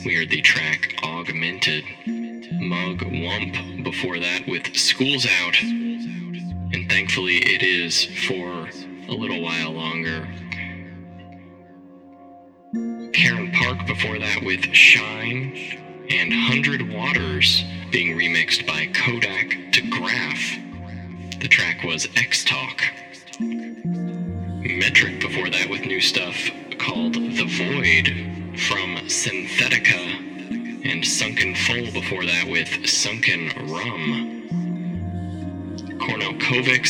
[0.00, 1.84] Homesick, we heard the track Augmented.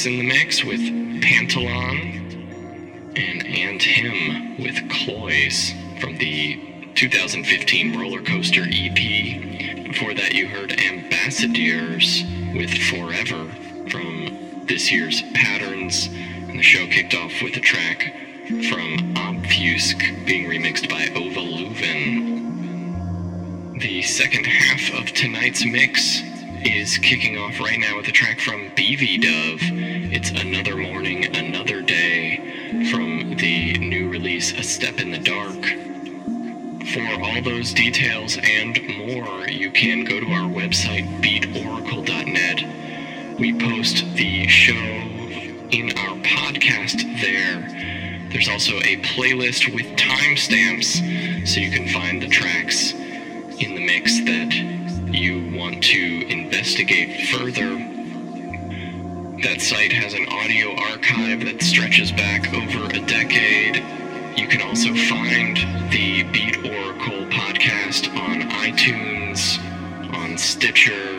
[0.06, 0.80] In the mix with
[1.20, 1.98] Pantalon,
[3.16, 6.58] and Andhim with Cloys from the
[6.94, 8.94] 2015 Roller Coaster EP.
[9.84, 12.24] Before that, you heard Ambassadors
[12.54, 13.46] with Forever
[13.90, 18.14] from this year's Patterns, and the show kicked off with a track
[18.70, 22.38] from Obfusc being remixed by Ova Leuven.
[23.82, 26.22] The second half of tonight's mix
[26.64, 29.58] is kicking off right now with a track from Bvdub.
[30.12, 35.64] It's Another Morning, Another Day from the new release A Step in the Dark.
[36.92, 43.38] For all those details and more, you can go to our website, beatoracle.net.
[43.38, 47.60] We post the show in our podcast there.
[48.30, 54.18] There's also a playlist with timestamps so you can find the tracks in the mix
[54.24, 54.79] that
[55.14, 57.76] you want to investigate further.
[59.42, 63.76] That site has an audio archive that stretches back over a decade.
[64.38, 65.56] You can also find
[65.90, 69.58] the Beat Oracle podcast on iTunes,
[70.14, 71.18] on Stitcher,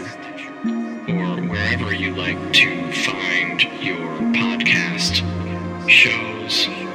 [1.09, 5.21] or wherever you like to find your podcast
[5.89, 6.90] shows.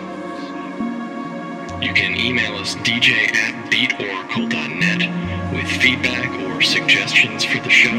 [1.81, 7.93] You can email us dj at beatoracle.net with feedback or suggestions for the show.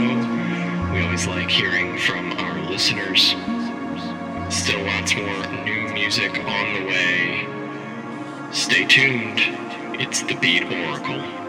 [0.91, 3.35] We always like hearing from our listeners.
[4.49, 7.47] Still lots more new music on the way.
[8.51, 9.41] Stay tuned.
[9.99, 11.46] It's the Beat Oracle.